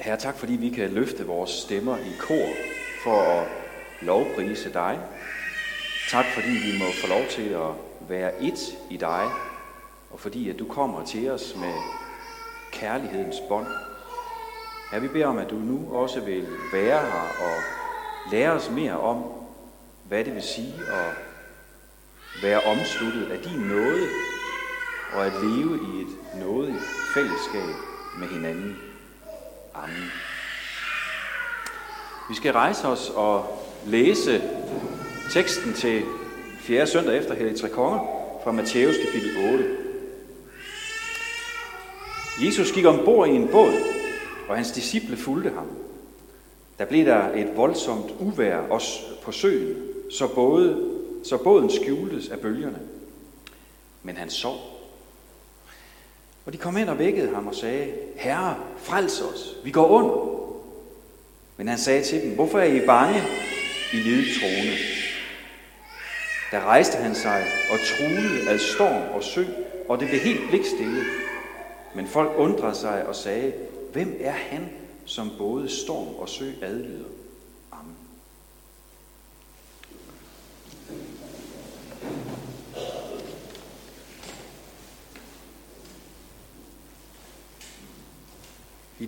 Herre, 0.00 0.16
tak 0.16 0.38
fordi 0.38 0.52
vi 0.52 0.68
kan 0.68 0.90
løfte 0.90 1.26
vores 1.26 1.50
stemmer 1.50 1.96
i 1.96 2.12
kor 2.18 2.48
for 3.04 3.22
at 3.22 3.48
lovprise 4.02 4.72
dig. 4.72 4.98
Tak 6.10 6.24
fordi 6.34 6.48
vi 6.48 6.78
må 6.78 6.84
få 7.00 7.08
lov 7.08 7.22
til 7.30 7.48
at 7.48 7.70
være 8.08 8.42
et 8.42 8.78
i 8.90 8.96
dig, 8.96 9.24
og 10.10 10.20
fordi 10.20 10.50
at 10.50 10.58
du 10.58 10.64
kommer 10.64 11.04
til 11.04 11.30
os 11.30 11.54
med 11.56 11.72
kærlighedens 12.72 13.36
bånd. 13.48 13.66
Herre, 14.90 15.02
vi 15.02 15.08
beder 15.08 15.26
om, 15.26 15.38
at 15.38 15.50
du 15.50 15.56
nu 15.56 15.92
også 15.92 16.20
vil 16.20 16.48
være 16.72 17.00
her 17.00 17.46
og 17.46 17.56
lære 18.32 18.50
os 18.50 18.70
mere 18.70 19.00
om, 19.00 19.24
hvad 20.04 20.24
det 20.24 20.34
vil 20.34 20.42
sige 20.42 20.74
at 20.88 21.14
være 22.42 22.60
omsluttet 22.60 23.32
af 23.32 23.38
din 23.38 23.60
nåde 23.60 24.08
og 25.12 25.26
at 25.26 25.32
leve 25.32 25.78
i 25.94 26.02
et 26.02 26.40
nådigt 26.40 26.82
fællesskab 27.14 27.74
med 28.18 28.28
hinanden. 28.28 28.89
Amen. 29.82 30.12
Vi 32.28 32.34
skal 32.34 32.52
rejse 32.52 32.88
os 32.88 33.10
og 33.14 33.64
læse 33.86 34.42
teksten 35.32 35.74
til 35.74 36.02
4. 36.58 36.86
søndag 36.86 37.18
efter 37.18 37.34
Hellig 37.34 37.60
Tre 37.60 37.68
Konger 37.68 37.98
fra 38.44 38.52
Matthæus 38.52 38.94
kapitel 39.04 39.52
8. 39.52 39.76
Jesus 42.44 42.72
gik 42.72 42.84
ombord 42.84 43.28
i 43.28 43.30
en 43.30 43.48
båd, 43.48 43.72
og 44.48 44.56
hans 44.56 44.70
disciple 44.70 45.16
fulgte 45.16 45.50
ham. 45.50 45.66
Der 46.78 46.84
blev 46.84 47.06
der 47.06 47.32
et 47.32 47.56
voldsomt 47.56 48.10
uvær 48.18 48.56
også 48.56 49.00
på 49.22 49.32
søen, 49.32 49.76
så, 50.10 50.28
både, 50.34 50.90
så 51.24 51.36
båden 51.36 51.70
skjultes 51.70 52.28
af 52.28 52.40
bølgerne. 52.40 52.78
Men 54.02 54.16
han 54.16 54.30
sov. 54.30 54.79
Og 56.46 56.52
de 56.52 56.58
kom 56.58 56.76
hen 56.76 56.88
og 56.88 56.98
vækkede 56.98 57.34
ham 57.34 57.46
og 57.46 57.54
sagde, 57.54 57.92
Herre, 58.16 58.56
frels 58.78 59.20
os, 59.20 59.56
vi 59.64 59.70
går 59.70 59.88
under. 59.88 60.40
Men 61.56 61.68
han 61.68 61.78
sagde 61.78 62.04
til 62.04 62.22
dem, 62.22 62.34
hvorfor 62.34 62.58
er 62.58 62.64
I 62.64 62.86
bange, 62.86 63.22
I 63.92 64.24
troende? 64.40 64.76
Der 66.50 66.60
rejste 66.60 66.96
han 66.96 67.14
sig 67.14 67.44
og 67.72 67.78
truede 67.78 68.50
af 68.50 68.60
storm 68.60 69.14
og 69.14 69.22
sø, 69.22 69.44
og 69.88 70.00
det 70.00 70.08
blev 70.08 70.20
helt 70.20 70.48
blikstille. 70.48 71.04
Men 71.94 72.06
folk 72.06 72.32
undrede 72.36 72.74
sig 72.74 73.06
og 73.06 73.14
sagde, 73.14 73.52
hvem 73.92 74.16
er 74.20 74.30
han, 74.30 74.68
som 75.04 75.30
både 75.38 75.68
storm 75.68 76.14
og 76.14 76.28
sø 76.28 76.50
adlyder? 76.62 77.08
Amen. 77.72 77.96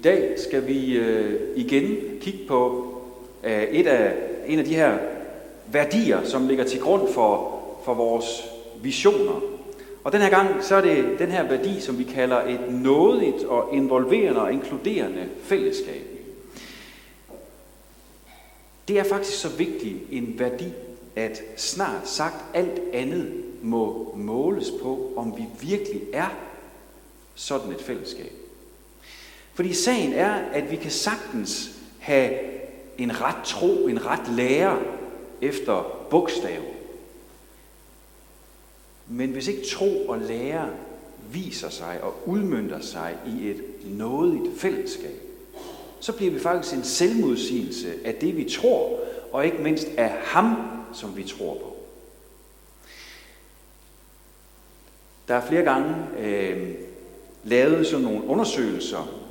Dag 0.05 0.35
skal 0.37 0.67
vi 0.67 0.97
øh, 0.97 1.41
igen 1.57 1.97
kigge 2.21 2.47
på 2.49 2.89
øh, 3.45 3.63
et 3.63 3.87
af, 3.87 4.15
en 4.47 4.59
af 4.59 4.65
de 4.65 4.75
her 4.75 4.99
værdier, 5.67 6.25
som 6.25 6.49
ligger 6.49 6.65
til 6.65 6.81
grund 6.81 7.13
for, 7.13 7.61
for 7.85 7.95
vores 7.95 8.45
visioner. 8.83 9.41
Og 10.05 10.13
den 10.13 10.21
her 10.21 10.31
gang, 10.31 10.65
så 10.65 10.75
er 10.75 10.81
det 10.81 11.19
den 11.19 11.31
her 11.31 11.49
værdi, 11.49 11.81
som 11.81 11.99
vi 11.99 12.05
kalder 12.05 12.43
et 12.43 12.61
nådigt 12.71 13.45
og 13.45 13.75
involverende 13.75 14.43
og 14.43 14.53
inkluderende 14.53 15.29
fællesskab. 15.43 16.07
Det 18.89 18.99
er 18.99 19.05
faktisk 19.05 19.41
så 19.41 19.49
vigtig 19.49 19.97
en 20.11 20.35
værdi, 20.39 20.73
at 21.17 21.43
snart 21.57 22.09
sagt 22.09 22.45
alt 22.55 22.81
andet 22.93 23.33
må 23.63 24.15
måles 24.17 24.71
på, 24.83 25.13
om 25.17 25.35
vi 25.37 25.45
virkelig 25.69 26.03
er 26.13 26.37
sådan 27.35 27.73
et 27.73 27.81
fællesskab. 27.81 28.33
Fordi 29.55 29.73
sagen 29.75 30.13
er, 30.13 30.33
at 30.33 30.71
vi 30.71 30.77
kan 30.77 30.91
sagtens 30.91 31.71
have 31.99 32.39
en 32.99 33.21
ret 33.21 33.45
tro, 33.45 33.87
en 33.87 34.07
ret 34.07 34.29
lære 34.37 34.79
efter 35.41 36.07
bogstav. 36.11 36.63
Men 39.09 39.31
hvis 39.31 39.49
ikke 39.49 39.67
tro 39.67 40.07
og 40.09 40.19
lære 40.19 40.71
viser 41.33 41.69
sig 41.69 42.03
og 42.03 42.15
udmyndter 42.27 42.81
sig 42.81 43.17
i 43.27 43.51
et 43.51 43.63
nådigt 43.85 44.61
fællesskab, 44.61 45.21
så 46.01 46.13
bliver 46.13 46.33
vi 46.33 46.41
faktisk 46.41 46.75
en 46.75 46.85
selvmodsigelse 46.85 47.95
af 48.05 48.15
det, 48.15 48.37
vi 48.37 48.45
tror, 48.45 48.99
og 49.33 49.45
ikke 49.45 49.59
mindst 49.59 49.89
af 49.97 50.11
ham, 50.25 50.57
som 50.93 51.17
vi 51.17 51.25
tror 51.25 51.55
på. 51.55 51.77
Der 55.29 55.35
er 55.35 55.47
flere 55.47 55.63
gange 55.63 55.95
øh, 56.19 56.75
lavet 57.45 57.87
sådan 57.87 58.05
nogle 58.05 58.25
undersøgelser 58.25 59.22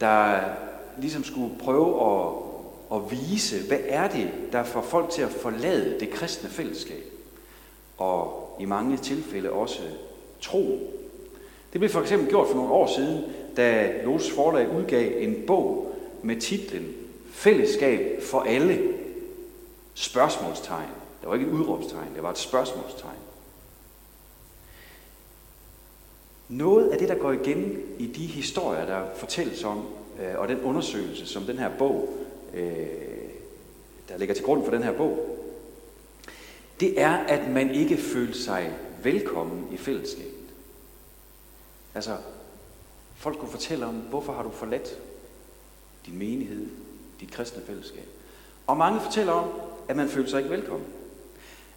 der 0.00 0.40
ligesom 0.98 1.24
skulle 1.24 1.58
prøve 1.58 2.16
at, 2.16 2.32
at 2.92 3.10
vise, 3.10 3.68
hvad 3.68 3.78
er 3.88 4.08
det, 4.08 4.30
der 4.52 4.64
får 4.64 4.82
folk 4.82 5.10
til 5.10 5.22
at 5.22 5.30
forlade 5.30 6.00
det 6.00 6.10
kristne 6.10 6.48
fællesskab. 6.48 7.04
Og 7.98 8.56
i 8.60 8.64
mange 8.64 8.96
tilfælde 8.96 9.50
også 9.50 9.82
tro. 10.40 10.92
Det 11.72 11.80
blev 11.80 11.90
for 11.90 12.00
eksempel 12.00 12.28
gjort 12.28 12.48
for 12.48 12.54
nogle 12.54 12.72
år 12.72 12.86
siden, 12.86 13.24
da 13.56 13.92
Los 14.04 14.30
forlag 14.30 14.70
udgav 14.70 15.22
en 15.22 15.36
bog 15.46 15.96
med 16.22 16.40
titlen 16.40 16.94
Fællesskab 17.30 18.22
for 18.22 18.40
alle. 18.40 18.78
Spørgsmålstegn. 19.94 20.88
Det 21.20 21.28
var 21.28 21.34
ikke 21.34 21.46
et 21.46 21.52
udråbstegn, 21.52 22.14
det 22.14 22.22
var 22.22 22.30
et 22.30 22.38
spørgsmålstegn. 22.38 23.16
Noget 26.48 26.88
af 26.88 26.98
det, 26.98 27.08
der 27.08 27.14
går 27.14 27.32
igen 27.32 27.82
i 27.98 28.06
de 28.06 28.26
historier, 28.26 28.86
der 28.86 29.04
fortælles 29.16 29.64
om, 29.64 29.86
øh, 30.20 30.38
og 30.38 30.48
den 30.48 30.60
undersøgelse, 30.60 31.26
som 31.26 31.42
den 31.42 31.58
her 31.58 31.70
bog, 31.78 32.08
øh, 32.54 32.86
der 34.08 34.18
ligger 34.18 34.34
til 34.34 34.44
grund 34.44 34.64
for 34.64 34.70
den 34.70 34.82
her 34.82 34.92
bog, 34.92 35.36
det 36.80 37.00
er, 37.00 37.12
at 37.12 37.50
man 37.50 37.70
ikke 37.70 37.96
føler 37.96 38.34
sig 38.34 38.72
velkommen 39.02 39.68
i 39.72 39.76
fællesskabet. 39.76 40.32
Altså, 41.94 42.16
folk 43.16 43.38
kunne 43.38 43.50
fortælle 43.50 43.86
om, 43.86 43.94
hvorfor 43.94 44.32
har 44.32 44.42
du 44.42 44.50
forladt 44.50 44.98
din 46.06 46.18
menighed, 46.18 46.66
dit 47.20 47.30
kristne 47.30 47.62
fællesskab. 47.66 48.08
Og 48.66 48.76
mange 48.76 49.00
fortæller 49.00 49.32
om, 49.32 49.48
at 49.88 49.96
man 49.96 50.08
føler 50.08 50.28
sig 50.28 50.38
ikke 50.38 50.50
velkommen. 50.50 50.86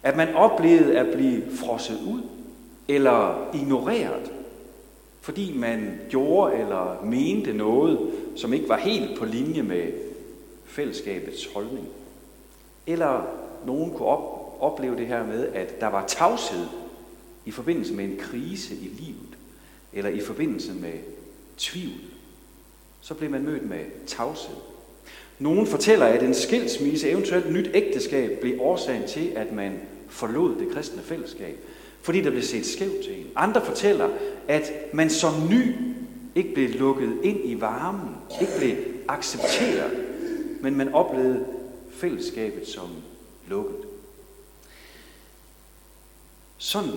At 0.02 0.16
man 0.16 0.34
oplevede 0.34 0.98
at 0.98 1.16
blive 1.16 1.56
frosset 1.56 2.00
ud, 2.06 2.22
eller 2.88 3.50
ignoreret, 3.54 4.32
fordi 5.20 5.52
man 5.58 6.00
gjorde 6.10 6.56
eller 6.56 7.04
mente 7.04 7.52
noget, 7.52 8.10
som 8.36 8.52
ikke 8.52 8.68
var 8.68 8.76
helt 8.76 9.18
på 9.18 9.24
linje 9.24 9.62
med 9.62 9.92
fællesskabets 10.64 11.46
holdning. 11.54 11.88
Eller 12.86 13.26
nogen 13.66 13.90
kunne 13.90 14.08
op, 14.08 14.56
opleve 14.60 14.96
det 14.96 15.06
her 15.06 15.26
med, 15.26 15.48
at 15.54 15.80
der 15.80 15.86
var 15.86 16.06
tavshed 16.06 16.66
i 17.44 17.50
forbindelse 17.50 17.94
med 17.94 18.04
en 18.04 18.16
krise 18.18 18.74
i 18.74 18.90
livet, 18.98 19.38
eller 19.92 20.10
i 20.10 20.20
forbindelse 20.20 20.72
med 20.72 20.92
tvivl. 21.58 22.00
Så 23.00 23.14
blev 23.14 23.30
man 23.30 23.44
mødt 23.44 23.68
med 23.68 23.84
tavshed. 24.06 24.56
Nogen 25.38 25.66
fortæller, 25.66 26.06
at 26.06 26.22
en 26.22 26.34
skilsmisse, 26.34 27.10
eventuelt 27.10 27.52
nyt 27.52 27.70
ægteskab, 27.74 28.40
blev 28.40 28.60
årsagen 28.60 29.08
til, 29.08 29.32
at 29.36 29.52
man 29.52 29.80
forlod 30.08 30.56
det 30.58 30.72
kristne 30.74 31.02
fællesskab 31.02 31.58
fordi 32.02 32.20
der 32.20 32.30
blev 32.30 32.42
set 32.42 32.66
skævt 32.66 33.04
til 33.04 33.20
en. 33.20 33.26
Andre 33.36 33.64
fortæller, 33.64 34.08
at 34.48 34.72
man 34.92 35.10
som 35.10 35.32
ny 35.50 35.74
ikke 36.34 36.54
blev 36.54 36.70
lukket 36.70 37.18
ind 37.22 37.40
i 37.44 37.60
varmen, 37.60 38.16
ikke 38.40 38.52
blev 38.58 38.76
accepteret, 39.08 40.06
men 40.60 40.76
man 40.76 40.94
oplevede 40.94 41.46
fællesskabet 41.90 42.68
som 42.68 42.88
lukket. 43.48 43.76
Sådan 46.58 46.90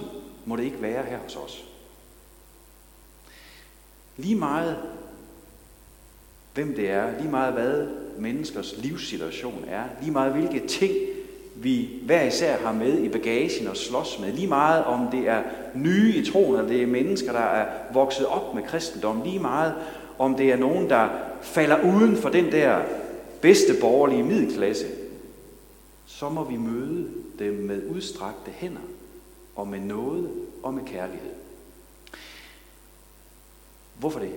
må 0.46 0.56
det 0.56 0.64
ikke 0.64 0.82
være 0.82 1.06
her 1.06 1.18
hos 1.18 1.36
os. 1.36 1.66
Lige 4.18 4.36
meget 4.36 4.78
hvem 6.54 6.76
det 6.76 6.90
er, 6.90 7.20
lige 7.20 7.32
meget 7.32 7.54
hvad 7.54 7.88
menneskers 8.20 8.76
livssituation 8.78 9.66
er, 9.68 9.84
lige 10.02 10.12
meget 10.12 10.34
hvilke 10.34 10.68
ting 10.68 10.94
vi 11.56 11.90
hver 12.06 12.24
især 12.24 12.58
har 12.58 12.74
med 12.74 13.00
i 13.00 13.10
bagagen 13.10 13.68
og 13.68 13.78
slås 13.78 14.20
med. 14.20 14.34
Lige 14.34 14.48
meget 14.48 14.84
om 14.84 15.08
det 15.12 15.28
er 15.28 15.42
nye 15.76 16.16
i 16.16 16.26
troen, 16.26 16.56
eller 16.56 16.68
det 16.68 16.84
er 16.84 16.88
mennesker, 16.88 17.32
der 17.32 17.40
er 17.40 17.68
vokset 17.94 18.26
op 18.26 18.56
med 18.56 18.64
kristendom. 18.64 19.22
Lige 19.22 19.40
meget 19.40 19.74
om 20.20 20.36
det 20.36 20.52
er 20.52 20.58
nogen, 20.58 20.90
der 20.90 21.10
falder 21.42 21.82
uden 21.84 22.18
for 22.18 22.30
den 22.30 22.52
der 22.52 22.82
bedste 23.42 23.74
borgerlige 23.82 24.24
middelklasse. 24.24 24.86
Så 26.06 26.30
må 26.30 26.44
vi 26.44 26.58
møde 26.58 27.08
dem 27.40 27.54
med 27.54 27.82
udstrakte 27.90 28.52
hænder 28.52 28.82
og 29.56 29.68
med 29.68 29.80
noget 29.80 30.30
og 30.64 30.74
med 30.74 30.84
kærlighed. 30.86 31.32
Hvorfor 34.00 34.20
det? 34.20 34.32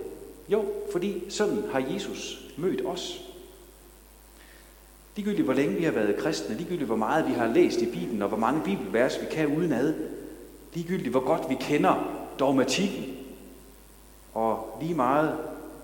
Jo, 0.49 0.65
fordi 0.91 1.23
sådan 1.29 1.63
har 1.71 1.83
Jesus 1.93 2.51
mødt 2.57 2.85
os. 2.85 3.26
Ligegyldigt 5.17 5.45
hvor 5.45 5.53
længe 5.53 5.75
vi 5.75 5.83
har 5.83 5.91
været 5.91 6.17
kristne, 6.17 6.55
ligegyldigt 6.55 6.87
hvor 6.87 6.95
meget 6.95 7.27
vi 7.27 7.33
har 7.33 7.47
læst 7.47 7.81
i 7.81 7.85
Bibelen, 7.85 8.21
og 8.21 8.27
hvor 8.27 8.37
mange 8.37 8.61
bibelvers 8.63 9.21
vi 9.21 9.25
kan 9.31 9.57
udenad, 9.57 9.93
ligegyldigt 10.73 11.09
hvor 11.09 11.25
godt 11.25 11.49
vi 11.49 11.55
kender 11.59 12.23
dogmatikken, 12.39 13.17
og 14.33 14.77
lige 14.81 14.93
meget 14.93 15.37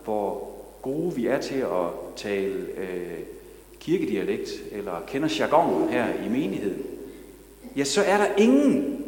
hvor 0.03 0.51
gode 0.81 1.15
vi 1.15 1.27
er 1.27 1.41
til 1.41 1.55
at 1.55 1.89
tale 2.15 2.67
øh, 2.77 3.19
kirkedialekt, 3.79 4.49
eller 4.71 5.01
kender 5.07 5.35
jargonen 5.39 5.89
her 5.89 6.23
i 6.25 6.29
menigheden, 6.29 6.83
ja, 7.75 7.83
så 7.83 8.01
er 8.01 8.17
der 8.17 8.35
ingen, 8.37 9.05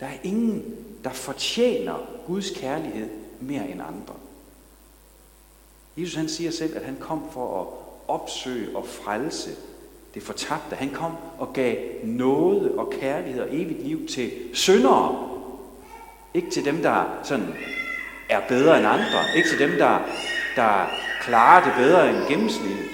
der 0.00 0.06
er 0.06 0.18
ingen, 0.22 0.76
der 1.04 1.10
fortjener 1.10 2.08
Guds 2.26 2.50
kærlighed 2.50 3.08
mere 3.40 3.70
end 3.70 3.80
andre. 3.80 4.14
Jesus 5.96 6.14
han 6.14 6.28
siger 6.28 6.50
selv, 6.50 6.76
at 6.76 6.84
han 6.84 6.96
kom 7.00 7.22
for 7.32 7.60
at 7.60 7.87
opsøge 8.08 8.76
og 8.76 8.86
frelse 8.86 9.50
det 10.14 10.22
fortabte. 10.22 10.76
Han 10.76 10.90
kom 10.90 11.12
og 11.38 11.52
gav 11.52 11.76
nåde 12.04 12.74
og 12.76 12.92
kærlighed 13.00 13.42
og 13.42 13.48
evigt 13.50 13.86
liv 13.86 14.08
til 14.08 14.30
syndere. 14.52 15.28
Ikke 16.34 16.50
til 16.50 16.64
dem, 16.64 16.82
der 16.82 17.04
sådan 17.22 17.54
er 18.28 18.40
bedre 18.48 18.78
end 18.78 18.86
andre. 18.86 19.36
Ikke 19.36 19.48
til 19.48 19.58
dem, 19.58 19.70
der, 19.70 19.98
der 20.56 20.90
klarer 21.22 21.64
det 21.64 21.72
bedre 21.76 22.10
end 22.10 22.28
gennemsnittet. 22.28 22.84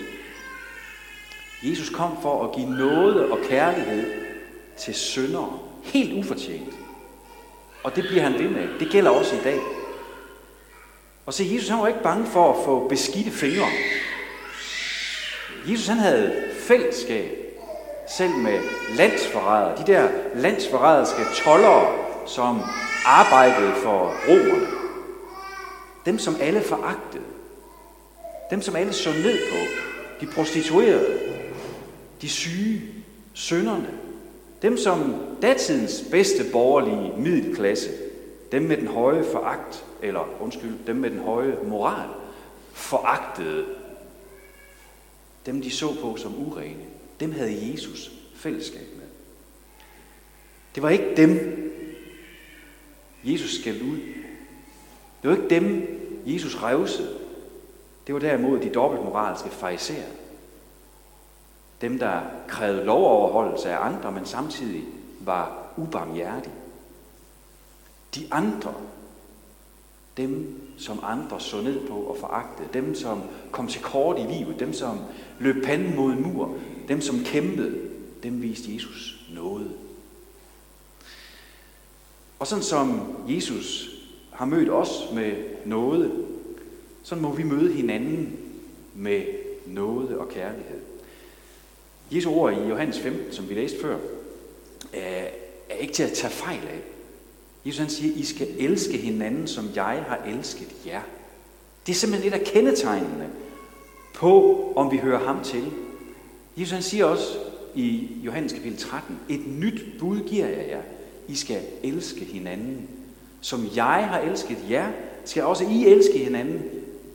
Jesus 1.63 1.91
kom 1.91 2.23
for 2.23 2.45
at 2.45 2.55
give 2.57 2.71
nåde 2.71 3.33
og 3.33 3.39
kærlighed 3.49 4.13
til 4.79 4.95
syndere. 4.95 5.59
Helt 5.83 6.19
ufortjent. 6.19 6.75
Og 7.85 7.97
det 7.97 8.05
bliver 8.09 8.23
han 8.23 8.35
ved 8.35 8.49
med. 8.49 8.69
Det 8.81 8.89
gælder 8.91 9.11
også 9.11 9.37
i 9.37 9.41
dag. 9.45 9.61
Og 11.27 11.35
se, 11.35 11.51
Jesus 11.55 11.69
han 11.69 11.81
var 11.81 11.87
ikke 11.87 12.03
bange 12.03 12.27
for 12.27 12.53
at 12.53 12.65
få 12.65 12.89
beskidte 12.89 13.31
fingre. 13.31 13.67
Jesus 15.71 15.87
han 15.87 15.99
havde 15.99 16.33
fællesskab, 16.59 17.45
selv 18.09 18.33
med 18.33 18.59
landsforrædere. 18.97 19.79
De 19.79 19.93
der 19.93 20.09
landsforræderske 20.35 21.23
tollere, 21.45 21.93
som 22.27 22.61
arbejdede 23.07 23.73
for 23.75 24.15
romerne. 24.29 24.67
Dem, 26.07 26.19
som 26.19 26.37
alle 26.41 26.61
foragtede. 26.61 27.25
Dem, 28.51 28.63
som 28.63 28.77
alle 28.77 28.93
så 28.93 29.11
ned 29.11 29.39
på. 29.51 29.57
De 30.21 30.27
prostituerede. 30.27 31.19
De 32.23 32.29
syge. 32.29 32.83
Sønderne. 33.35 33.89
Dem, 34.63 34.77
som 34.77 35.15
datidens 35.43 36.05
bedste 36.11 36.45
borgerlige 36.53 37.13
middelklasse. 37.17 37.91
Dem 38.53 38.63
med 38.63 38.77
den 38.77 38.87
høje 38.87 39.25
foragt, 39.33 39.85
eller 40.03 40.29
undskyld, 40.41 40.75
dem 40.87 40.97
med 40.97 41.11
den 41.11 41.21
høje 41.21 41.57
moral, 41.67 42.09
foragtede 42.73 43.65
dem 45.47 45.63
de 45.63 45.71
så 45.71 45.95
på 46.01 46.17
som 46.17 46.49
urene, 46.49 46.85
dem 47.21 47.33
havde 47.33 47.73
Jesus 47.73 48.11
fællesskab 48.35 48.87
med. 48.97 49.07
Det 50.75 50.83
var 50.83 50.91
ikke 50.91 51.17
dem, 51.17 51.61
Jesus 53.25 53.61
skældte 53.61 53.85
ud. 53.85 53.99
Det 55.23 55.31
var 55.31 55.37
ikke 55.37 55.51
dem, 55.51 55.89
Jesus 56.27 56.57
revsede. 56.57 57.19
Det 58.07 58.15
var 58.15 58.21
derimod 58.21 58.61
de 58.61 58.71
dobbeltmoralske 58.71 59.49
fariserer. 59.49 60.11
Dem, 61.81 61.99
der 61.99 62.21
krævede 62.49 62.85
lovoverholdelse 62.85 63.71
af 63.71 63.87
andre, 63.87 64.13
men 64.13 64.27
samtidig 64.27 64.85
var 65.21 65.73
ubarmhjertige. 65.77 66.55
De 68.15 68.29
andre, 68.31 68.75
dem, 70.17 70.61
som 70.79 71.01
andre 71.03 71.41
så 71.41 71.61
ned 71.61 71.87
på 71.89 71.95
og 71.95 72.17
foragtede. 72.17 72.69
Dem, 72.73 72.95
som 72.95 73.23
kom 73.51 73.69
til 73.69 73.83
kort 73.83 74.19
i 74.19 74.23
livet. 74.23 74.61
Dem, 74.61 74.73
som 74.73 74.99
løb 75.39 75.65
panden 75.65 75.97
mod 75.97 76.13
en 76.13 76.23
mur. 76.23 76.57
Dem, 76.89 77.01
som 77.01 77.25
kæmpede. 77.25 77.79
Dem 78.23 78.43
viste 78.43 78.75
Jesus 78.75 79.27
noget. 79.35 79.71
Og 82.39 82.47
sådan 82.47 82.65
som 82.65 83.17
Jesus 83.29 83.91
har 84.33 84.45
mødt 84.45 84.71
os 84.71 84.91
med 85.15 85.33
noget, 85.65 86.27
så 87.03 87.17
må 87.17 87.33
vi 87.33 87.43
møde 87.43 87.73
hinanden 87.73 88.39
med 88.95 89.23
noget 89.67 90.19
og 90.19 90.29
kærlighed. 90.29 90.81
Jesu 92.11 92.31
ord 92.31 92.53
i 92.53 92.69
Johannes 92.69 92.99
15, 92.99 93.33
som 93.33 93.49
vi 93.49 93.55
læste 93.55 93.81
før, 93.81 93.99
er 94.93 95.77
ikke 95.81 95.93
til 95.93 96.03
at 96.03 96.13
tage 96.13 96.33
fejl 96.33 96.69
af. 96.69 96.81
Jesus 97.67 97.79
han 97.79 97.91
siger, 97.91 98.15
I 98.17 98.25
skal 98.25 98.49
elske 98.59 98.97
hinanden, 98.97 99.47
som 99.47 99.71
jeg 99.75 100.05
har 100.09 100.21
elsket 100.27 100.75
jer. 100.87 101.03
Det 101.87 101.93
er 101.93 101.97
simpelthen 101.97 102.33
et 102.33 102.39
af 102.39 102.47
kendetegnene 102.47 103.31
på, 104.15 104.73
om 104.77 104.93
vi 104.93 104.97
hører 104.97 105.25
ham 105.27 105.45
til. 105.45 105.73
Jesus 106.57 106.73
han 106.73 106.83
siger 106.83 107.05
også 107.05 107.39
i 107.75 108.09
Johannes 108.25 108.53
kapitel 108.53 108.79
13, 108.79 109.19
et 109.29 109.47
nyt 109.47 109.85
bud 109.99 110.21
giver 110.21 110.47
jeg 110.47 110.69
jer. 110.69 110.83
I 111.29 111.35
skal 111.35 111.63
elske 111.83 112.25
hinanden. 112.25 112.89
Som 113.41 113.69
jeg 113.77 114.09
har 114.09 114.21
elsket 114.21 114.59
jer, 114.71 114.93
skal 115.25 115.43
også 115.43 115.65
I 115.65 115.87
elske 115.87 116.19
hinanden. 116.19 116.63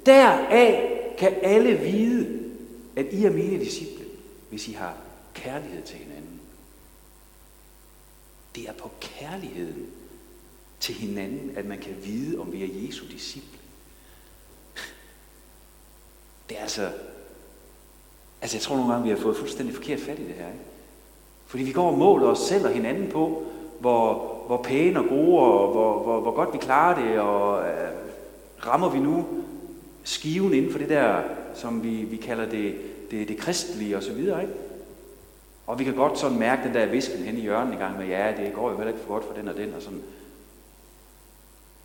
Deraf 0.05 0.99
kan 1.17 1.33
alle 1.41 1.73
vide, 1.73 2.39
at 2.95 3.05
I 3.11 3.25
er 3.25 3.31
mine 3.31 3.59
disciple, 3.59 4.05
hvis 4.49 4.67
I 4.67 4.71
har 4.71 4.97
kærlighed 5.33 5.81
til 5.81 5.97
hinanden. 5.97 6.39
Det 8.55 8.69
er 8.69 8.73
på 8.73 8.91
kærligheden, 9.01 9.87
til 10.79 10.95
hinanden, 10.95 11.51
at 11.55 11.65
man 11.65 11.77
kan 11.77 11.95
vide, 12.03 12.39
om 12.39 12.51
vi 12.51 12.63
er 12.63 12.85
Jesu 12.87 13.05
disciple. 13.11 13.59
Det 16.49 16.57
er 16.57 16.61
altså... 16.61 16.89
Altså, 18.41 18.57
jeg 18.57 18.61
tror 18.61 18.75
nogle 18.75 18.91
gange, 18.91 19.03
vi 19.03 19.09
har 19.09 19.17
fået 19.17 19.37
fuldstændig 19.37 19.75
forkert 19.75 19.99
fat 19.99 20.19
i 20.19 20.23
det 20.23 20.35
her. 20.35 20.47
Ikke? 20.47 20.59
Fordi 21.45 21.63
vi 21.63 21.71
går 21.71 21.91
og 21.91 21.97
måler 21.97 22.27
os 22.27 22.39
selv 22.39 22.65
og 22.65 22.71
hinanden 22.71 23.11
på, 23.11 23.43
hvor, 23.79 24.13
hvor 24.47 24.61
pæne 24.63 24.99
og 24.99 25.05
gode, 25.09 25.39
og 25.39 25.71
hvor, 25.71 26.03
hvor, 26.03 26.21
hvor 26.21 26.31
godt 26.31 26.53
vi 26.53 26.57
klarer 26.57 27.01
det, 27.01 27.19
og 27.19 27.69
øh, 27.69 27.89
rammer 28.67 28.89
vi 28.89 28.99
nu 28.99 29.25
skiven 30.03 30.53
inden 30.53 30.71
for 30.71 30.79
det 30.79 30.89
der, 30.89 31.21
som 31.55 31.83
vi, 31.83 31.89
vi 31.89 32.17
kalder 32.17 32.49
det, 32.49 32.75
det, 33.11 33.27
det 33.27 33.37
kristelige 33.37 33.97
og 33.97 34.03
så 34.03 34.13
videre, 34.13 34.41
ikke? 34.41 34.53
Og 35.67 35.79
vi 35.79 35.83
kan 35.83 35.95
godt 35.95 36.19
sådan 36.19 36.39
mærke 36.39 36.63
den 36.63 36.73
der 36.73 36.85
visken 36.85 37.23
hen 37.23 37.37
i 37.37 37.41
hjørnet 37.41 37.73
en 37.73 37.79
gang 37.79 37.97
med, 37.97 38.07
ja, 38.07 38.33
det 38.37 38.53
går 38.53 38.69
jo 38.71 38.77
heller 38.77 38.93
ikke 38.93 39.05
for 39.05 39.13
godt 39.13 39.23
for 39.25 39.33
den 39.33 39.47
og 39.47 39.57
den, 39.57 39.73
og 39.73 39.81
sådan. 39.81 40.01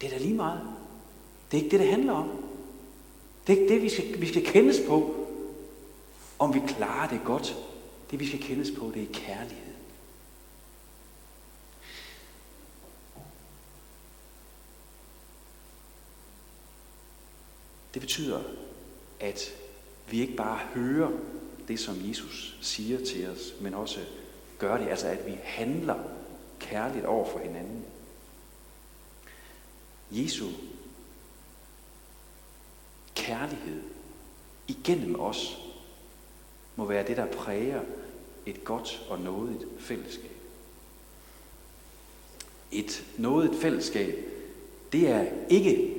Det 0.00 0.06
er 0.06 0.10
da 0.10 0.24
lige 0.24 0.34
meget. 0.34 0.60
Det 1.50 1.58
er 1.58 1.62
ikke 1.62 1.70
det, 1.70 1.80
det 1.80 1.88
handler 1.88 2.12
om. 2.12 2.30
Det 3.46 3.52
er 3.52 3.60
ikke 3.60 3.74
det, 3.74 3.82
vi 3.82 3.88
skal, 3.88 4.20
vi 4.20 4.28
skal 4.28 4.44
kendes 4.44 4.76
på, 4.88 5.26
om 6.38 6.54
vi 6.54 6.62
klarer 6.68 7.08
det 7.08 7.20
godt. 7.24 7.56
Det, 8.10 8.20
vi 8.20 8.26
skal 8.26 8.42
kendes 8.42 8.70
på, 8.78 8.90
det 8.94 9.02
er 9.02 9.12
kærlighed. 9.12 9.74
Det 17.94 18.02
betyder, 18.02 18.42
at 19.20 19.54
vi 20.10 20.20
ikke 20.20 20.36
bare 20.36 20.58
hører 20.58 21.10
det, 21.68 21.80
som 21.80 22.08
Jesus 22.08 22.58
siger 22.60 23.04
til 23.04 23.30
os, 23.30 23.54
men 23.60 23.74
også 23.74 24.00
gør 24.58 24.76
det, 24.76 24.88
altså 24.88 25.06
at 25.06 25.26
vi 25.26 25.38
handler 25.42 25.98
kærligt 26.60 27.04
over 27.04 27.30
for 27.30 27.38
hinanden. 27.38 27.84
Jesu 30.14 30.46
kærlighed 33.14 33.82
igennem 34.68 35.20
os 35.20 35.58
må 36.76 36.84
være 36.84 37.06
det, 37.06 37.16
der 37.16 37.26
præger 37.26 37.80
et 38.46 38.64
godt 38.64 39.06
og 39.08 39.20
nådigt 39.20 39.64
fællesskab. 39.78 40.30
Et 42.72 43.04
nådigt 43.18 43.62
fællesskab, 43.62 44.14
det 44.92 45.08
er 45.08 45.26
ikke 45.48 45.94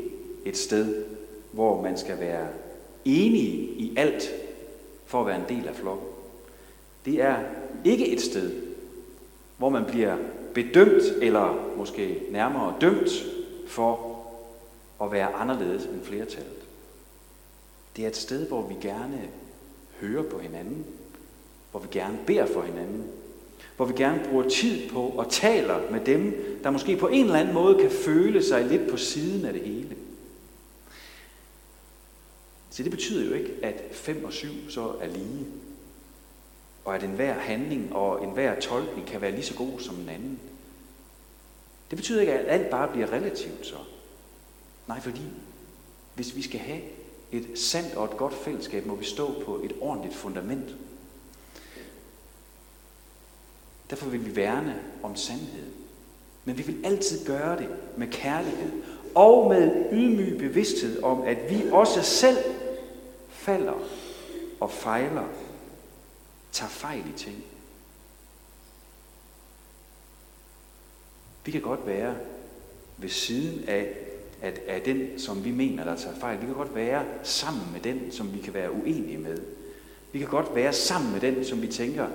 et 0.45 0.57
sted, 0.57 1.05
hvor 1.51 1.81
man 1.81 1.97
skal 1.97 2.19
være 2.19 2.47
enige 3.05 3.63
i 3.77 3.93
alt 3.97 4.29
for 5.05 5.21
at 5.21 5.27
være 5.27 5.39
en 5.39 5.57
del 5.57 5.67
af 5.67 5.75
flokken. 5.75 6.07
Det 7.05 7.21
er 7.21 7.43
ikke 7.85 8.07
et 8.07 8.21
sted, 8.21 8.61
hvor 9.57 9.69
man 9.69 9.85
bliver 9.85 10.17
bedømt 10.53 11.03
eller 11.21 11.73
måske 11.77 12.21
nærmere 12.31 12.75
dømt 12.81 13.09
for 13.67 14.25
at 15.01 15.11
være 15.11 15.33
anderledes 15.33 15.85
end 15.85 16.03
flertallet. 16.03 16.65
Det 17.95 18.03
er 18.03 18.07
et 18.07 18.15
sted, 18.15 18.47
hvor 18.47 18.67
vi 18.67 18.75
gerne 18.81 19.29
hører 20.01 20.23
på 20.23 20.39
hinanden, 20.39 20.85
hvor 21.71 21.79
vi 21.79 21.87
gerne 21.91 22.19
beder 22.27 22.45
for 22.45 22.61
hinanden, 22.61 23.07
hvor 23.75 23.85
vi 23.85 23.93
gerne 23.93 24.25
bruger 24.29 24.49
tid 24.49 24.89
på 24.89 25.01
og 25.01 25.31
taler 25.31 25.91
med 25.91 26.05
dem, 26.05 26.33
der 26.63 26.69
måske 26.69 26.97
på 26.97 27.07
en 27.07 27.25
eller 27.25 27.39
anden 27.39 27.53
måde 27.53 27.79
kan 27.79 27.91
føle 27.91 28.43
sig 28.43 28.65
lidt 28.65 28.89
på 28.91 28.97
siden 28.97 29.45
af 29.45 29.53
det 29.53 29.61
hele. 29.61 29.95
Så 32.69 32.83
det 32.83 32.91
betyder 32.91 33.25
jo 33.25 33.33
ikke, 33.33 33.53
at 33.63 33.83
5 33.91 34.23
og 34.25 34.33
7 34.33 34.47
så 34.69 34.91
er 35.01 35.07
lige, 35.07 35.45
og 36.85 36.95
at 36.95 37.03
enhver 37.03 37.33
handling 37.33 37.93
og 37.93 38.23
enhver 38.23 38.59
tolkning 38.59 39.07
kan 39.07 39.21
være 39.21 39.31
lige 39.31 39.43
så 39.43 39.55
god 39.55 39.79
som 39.79 39.95
en 39.95 40.09
anden. 40.09 40.39
Det 41.89 41.97
betyder 41.97 42.21
ikke, 42.21 42.33
at 42.33 42.61
alt 42.61 42.69
bare 42.69 42.87
bliver 42.87 43.11
relativt 43.11 43.65
så. 43.65 43.75
Nej, 44.87 45.01
fordi 45.01 45.21
hvis 46.15 46.35
vi 46.35 46.41
skal 46.41 46.59
have 46.59 46.81
et 47.31 47.59
sandt 47.59 47.95
og 47.95 48.05
et 48.05 48.17
godt 48.17 48.33
fællesskab, 48.33 48.85
må 48.85 48.95
vi 48.95 49.05
stå 49.05 49.43
på 49.45 49.55
et 49.63 49.73
ordentligt 49.81 50.15
fundament. 50.15 50.75
Derfor 53.89 54.09
vil 54.09 54.25
vi 54.25 54.35
værne 54.35 54.83
om 55.03 55.15
sandheden. 55.15 55.73
Men 56.45 56.57
vi 56.57 56.63
vil 56.63 56.85
altid 56.85 57.25
gøre 57.25 57.57
det 57.57 57.69
med 57.97 58.07
kærlighed 58.07 58.71
og 59.15 59.49
med 59.49 59.85
ydmyg 59.91 60.37
bevidsthed 60.37 61.03
om, 61.03 61.21
at 61.21 61.49
vi 61.49 61.69
også 61.71 62.01
selv 62.01 62.37
falder 63.29 63.73
og 64.59 64.71
fejler, 64.71 65.27
tager 66.51 66.69
fejl 66.69 67.03
i 67.15 67.17
ting. 67.17 67.43
Vi 71.45 71.51
kan 71.51 71.61
godt 71.61 71.87
være 71.87 72.15
ved 72.97 73.09
siden 73.09 73.69
af, 73.69 73.95
at, 74.41 74.59
af 74.67 74.81
den, 74.81 75.19
som 75.19 75.45
vi 75.45 75.51
mener, 75.51 75.83
der 75.83 75.95
tager 75.95 76.15
fejl. 76.15 76.41
Vi 76.41 76.45
kan 76.45 76.55
godt 76.55 76.75
være 76.75 77.05
sammen 77.23 77.63
med 77.73 77.81
den, 77.81 78.11
som 78.11 78.33
vi 78.33 78.39
kan 78.39 78.53
være 78.53 78.71
uenige 78.71 79.17
med. 79.17 79.37
Vi 80.11 80.19
kan 80.19 80.27
godt 80.27 80.55
være 80.55 80.73
sammen 80.73 81.11
med 81.11 81.21
den, 81.21 81.45
som 81.45 81.61
vi 81.61 81.67
tænker, 81.67 82.07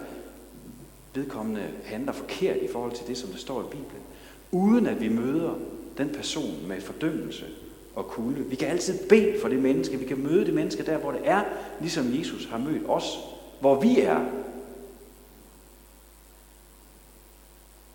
vedkommende 1.14 1.68
handler 1.84 2.12
forkert 2.12 2.56
i 2.56 2.68
forhold 2.68 2.92
til 2.92 3.06
det, 3.06 3.18
som 3.18 3.30
der 3.30 3.38
står 3.38 3.60
i 3.60 3.64
Bibelen, 3.70 4.02
uden 4.50 4.86
at 4.86 5.00
vi 5.00 5.08
møder 5.08 5.54
den 5.98 6.08
person 6.08 6.66
med 6.68 6.80
fordømmelse 6.80 7.46
og 7.94 8.06
kulde. 8.06 8.44
Vi 8.44 8.56
kan 8.56 8.68
altid 8.68 9.08
bede 9.08 9.40
for 9.40 9.48
det 9.48 9.58
menneske. 9.58 9.98
Vi 9.98 10.04
kan 10.04 10.18
møde 10.18 10.44
det 10.44 10.54
menneske 10.54 10.86
der, 10.86 10.98
hvor 10.98 11.12
det 11.12 11.20
er, 11.24 11.44
ligesom 11.80 12.18
Jesus 12.18 12.46
har 12.46 12.58
mødt 12.58 12.82
os, 12.88 13.18
hvor 13.60 13.80
vi 13.80 14.00
er. 14.00 14.24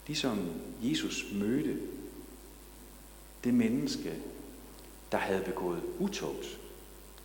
Ligesom 0.07 0.39
Jesus 0.89 1.25
mødte 1.33 1.77
det 3.43 3.53
menneske, 3.53 4.13
der 5.11 5.17
havde 5.17 5.43
begået 5.45 5.81
utugt 5.99 6.59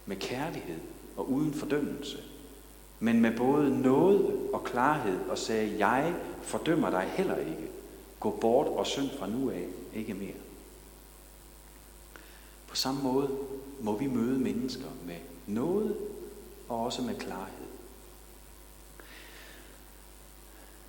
med 0.07 0.17
kærlighed 0.17 0.81
og 1.17 1.31
uden 1.31 1.55
fordømmelse, 1.55 2.19
men 3.01 3.21
med 3.21 3.37
både 3.37 3.81
noget 3.81 4.51
og 4.53 4.65
klarhed 4.65 5.19
og 5.29 5.39
sagde, 5.39 5.87
jeg 5.87 6.15
fordømmer 6.43 6.91
dig 6.91 7.13
heller 7.17 7.37
ikke. 7.37 7.71
Gå 8.21 8.31
bort 8.41 8.67
og 8.67 8.87
synd 8.87 9.11
fra 9.19 9.27
nu 9.27 9.51
af, 9.51 9.67
ikke 9.95 10.15
mere. 10.15 10.35
På 12.69 12.77
samme 12.77 13.03
måde 13.03 13.31
må 13.81 13.99
vi 13.99 14.07
møde 14.07 14.39
mennesker 14.39 14.89
med 15.07 15.17
noget 15.47 15.97
og 16.69 16.85
også 16.85 17.03
med 17.03 17.15
klarhed. 17.15 17.67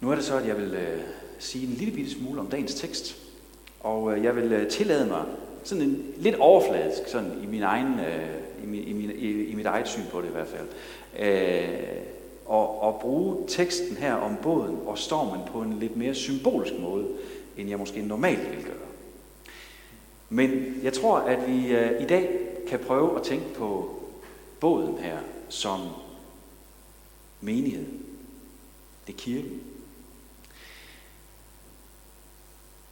Nu 0.02 0.12
er 0.12 0.16
det 0.16 0.24
så, 0.24 0.38
at 0.38 0.48
jeg 0.48 0.58
vil 0.58 0.74
øh, 0.74 1.04
sige 1.42 1.68
en 1.68 1.74
lille 1.74 1.94
bitte 1.94 2.12
smule 2.12 2.40
om 2.40 2.48
dagens 2.48 2.76
tekst. 2.76 3.18
Og 3.80 4.18
øh, 4.18 4.24
jeg 4.24 4.36
vil 4.36 4.52
øh, 4.52 4.70
tillade 4.70 5.08
mig 5.08 5.26
sådan 5.64 5.84
en 5.84 6.06
lidt 6.18 6.36
overfladisk, 6.36 7.08
sådan 7.08 7.32
i 7.44 7.46
min 7.46 7.64
egen, 7.64 8.00
øh, 8.00 8.64
i, 8.64 8.66
min, 8.66 8.84
i, 8.84 8.94
min, 8.94 9.12
i, 9.12 9.44
i 9.44 9.56
mit 9.56 9.66
eget 9.66 9.88
syn 9.88 10.06
på 10.12 10.22
det 10.22 10.28
i 10.28 10.32
hvert 10.32 10.48
fald, 10.48 10.68
øh, 11.20 11.98
og, 12.46 12.82
og 12.82 13.00
bruge 13.02 13.38
teksten 13.48 13.98
her 13.98 14.14
om 14.14 14.38
båden 14.44 14.78
og 14.86 14.98
stormen 14.98 15.42
på 15.52 15.62
en 15.62 15.80
lidt 15.80 15.98
mere 15.98 16.16
symbolsk 16.16 16.74
måde, 16.80 17.08
end 17.58 17.70
jeg 17.70 17.80
måske 17.80 18.02
normalt 18.02 18.52
vil 18.52 18.64
gøre. 18.64 18.76
Men 20.30 20.80
jeg 20.84 20.94
tror, 20.94 21.18
at 21.18 21.40
vi 21.48 21.68
øh, 21.68 22.02
i 22.02 22.06
dag 22.06 22.30
kan 22.68 22.80
prøve 22.80 23.18
at 23.18 23.24
tænke 23.24 23.54
på 23.54 23.96
båden 24.60 24.98
her 24.98 25.18
som 25.50 25.80
menighed. 27.42 27.86
Det 29.08 29.14
er 29.14 29.18
kirken. 29.18 29.62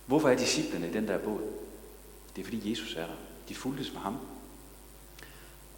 Hvorfor 0.10 0.30
er 0.30 0.38
disciplene 0.38 0.88
i 0.88 0.94
den 0.94 1.08
der 1.08 1.18
båd? 1.18 1.42
Det 2.36 2.42
er 2.42 2.46
fordi 2.46 2.72
Jesus 2.72 2.96
er 2.96 3.06
der. 3.06 3.14
De 3.50 3.56
fulgtes 3.56 3.94
med 3.94 4.02
ham. 4.02 4.18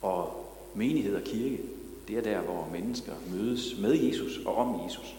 Og 0.02 0.46
menighed 0.76 1.16
og 1.16 1.22
kirke, 1.22 1.60
det 2.08 2.18
er 2.18 2.22
der, 2.22 2.42
hvor 2.42 2.70
mennesker 2.72 3.14
mødes 3.32 3.76
med 3.80 3.94
Jesus 3.94 4.46
og 4.46 4.56
om 4.56 4.86
Jesus. 4.86 5.16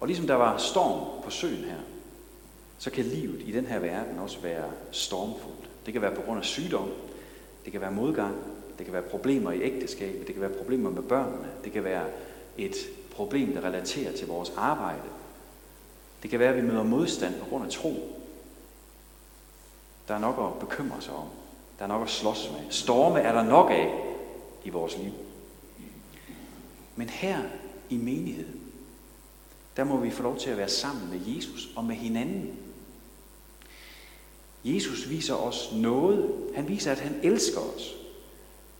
Og 0.00 0.06
ligesom 0.06 0.26
der 0.26 0.34
var 0.34 0.58
storm 0.58 1.22
på 1.22 1.30
søen 1.30 1.64
her, 1.64 1.80
så 2.78 2.90
kan 2.90 3.04
livet 3.04 3.42
i 3.46 3.52
den 3.52 3.66
her 3.66 3.78
verden 3.78 4.18
også 4.18 4.40
være 4.40 4.70
stormfuldt. 4.90 5.70
Det 5.86 5.92
kan 5.92 6.02
være 6.02 6.14
på 6.14 6.22
grund 6.22 6.38
af 6.38 6.44
sygdom, 6.44 6.88
det 7.64 7.72
kan 7.72 7.80
være 7.80 7.92
modgang, 7.92 8.36
det 8.78 8.86
kan 8.86 8.92
være 8.92 9.02
problemer 9.02 9.52
i 9.52 9.62
ægteskabet, 9.62 10.26
det 10.26 10.34
kan 10.34 10.42
være 10.42 10.58
problemer 10.58 10.90
med 10.90 11.02
børnene, 11.02 11.48
det 11.64 11.72
kan 11.72 11.84
være 11.84 12.06
et 12.58 12.74
problem, 13.10 13.52
der 13.52 13.60
relaterer 13.60 14.12
til 14.12 14.26
vores 14.26 14.52
arbejde. 14.56 15.23
Det 16.24 16.30
kan 16.30 16.40
være, 16.40 16.50
at 16.50 16.56
vi 16.56 16.68
møder 16.68 16.82
modstand 16.82 17.40
på 17.40 17.46
grund 17.48 17.64
af 17.64 17.70
tro. 17.70 18.20
Der 20.08 20.14
er 20.14 20.18
nok 20.18 20.38
at 20.38 20.68
bekymre 20.68 21.02
sig 21.02 21.14
om. 21.14 21.28
Der 21.78 21.84
er 21.84 21.88
nok 21.88 22.02
at 22.02 22.10
slås 22.10 22.50
med. 22.52 22.70
Storme 22.70 23.20
er 23.20 23.32
der 23.32 23.42
nok 23.42 23.70
af 23.70 23.94
i 24.64 24.70
vores 24.70 24.96
liv. 24.98 25.12
Men 26.96 27.08
her 27.08 27.42
i 27.90 27.96
menigheden, 27.96 28.60
der 29.76 29.84
må 29.84 29.96
vi 29.96 30.10
få 30.10 30.22
lov 30.22 30.38
til 30.38 30.50
at 30.50 30.56
være 30.56 30.68
sammen 30.68 31.10
med 31.10 31.34
Jesus 31.34 31.68
og 31.76 31.84
med 31.84 31.96
hinanden. 31.96 32.58
Jesus 34.64 35.10
viser 35.10 35.34
os 35.34 35.70
noget. 35.72 36.34
Han 36.54 36.68
viser, 36.68 36.92
at 36.92 37.00
han 37.00 37.20
elsker 37.22 37.60
os. 37.60 37.94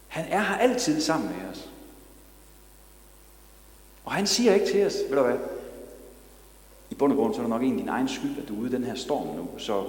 Han 0.08 0.24
er 0.24 0.40
her 0.40 0.56
altid 0.56 1.00
sammen 1.00 1.28
med 1.28 1.50
os. 1.50 1.70
Og 4.04 4.12
han 4.12 4.26
siger 4.26 4.54
ikke 4.54 4.66
til 4.66 4.86
os, 4.86 4.94
ved 5.08 5.16
du 5.16 5.22
hvad, 5.22 5.38
i 6.94 6.96
bund 6.96 7.12
og 7.12 7.18
grund 7.18 7.34
så 7.34 7.40
er 7.40 7.42
det 7.42 7.50
nok 7.50 7.62
egentlig 7.62 7.82
din 7.82 7.88
egen 7.88 8.08
skyld, 8.08 8.38
at 8.42 8.48
du 8.48 8.54
er 8.54 8.58
ude 8.58 8.68
i 8.68 8.72
den 8.72 8.84
her 8.84 8.94
storm 8.94 9.36
nu, 9.36 9.48
så 9.58 9.86